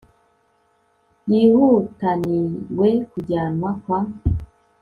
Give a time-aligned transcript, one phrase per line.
[1.31, 3.99] yihutaniwe kujyanwa kwa